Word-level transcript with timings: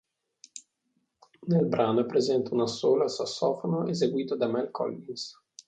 Nel 1.43 1.65
brano 1.67 1.99
è 1.99 2.05
presente 2.07 2.55
un 2.55 2.61
assolo 2.61 3.03
al 3.03 3.11
sassofono 3.11 3.85
eseguito 3.85 4.35
da 4.35 4.47
Mel 4.47 4.71
Collins. 4.71 5.39